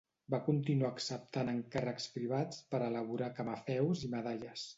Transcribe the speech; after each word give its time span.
Va 0.33 0.37
continuar 0.45 0.87
acceptant 0.93 1.51
encàrrecs 1.53 2.07
privats 2.15 2.63
per 2.73 2.81
elaborar 2.87 3.29
camafeus 3.41 4.05
i 4.11 4.13
medalles. 4.17 4.67